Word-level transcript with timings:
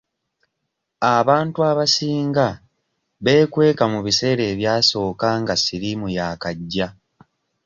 Abantu 1.17 1.59
abasinga 1.71 2.47
beekweka 3.23 3.83
mu 3.93 3.99
biseera 4.05 4.43
ebyasooka 4.51 5.27
nga 5.41 5.55
siriimu 5.63 6.07
yaakajja. 6.17 6.87